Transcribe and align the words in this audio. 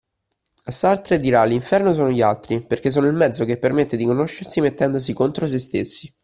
Sartre 0.65 1.19
dirà 1.19 1.43
“l'inferno 1.43 1.93
sono 1.93 2.09
gli 2.09 2.23
altri” 2.23 2.61
perché 2.65 2.89
sono 2.89 3.05
il 3.05 3.13
mezzo 3.13 3.45
che 3.45 3.59
permette 3.59 3.97
di 3.97 4.05
conoscersi 4.05 4.59
mettendosi 4.59 5.13
contro 5.13 5.45
se 5.45 5.59
stessi. 5.59 6.11